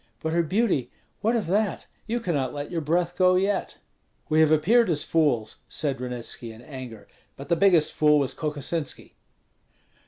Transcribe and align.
But 0.19 0.33
her 0.33 0.41
beauty, 0.41 0.89
what 1.19 1.35
of 1.35 1.45
that? 1.45 1.85
You 2.07 2.19
cannot 2.19 2.55
let 2.55 2.71
your 2.71 2.81
breath 2.81 3.15
go 3.15 3.35
yet." 3.35 3.77
"We 4.29 4.39
have 4.39 4.49
appeared 4.49 4.89
as 4.89 5.03
fools," 5.03 5.57
said 5.69 6.01
Ranitski, 6.01 6.51
in 6.51 6.63
anger; 6.63 7.07
"but 7.37 7.49
the 7.49 7.55
biggest 7.55 7.93
fool 7.93 8.17
was 8.17 8.33
Kokosinski." 8.33 9.13